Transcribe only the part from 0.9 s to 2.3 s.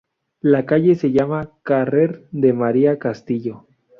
se llama Carrer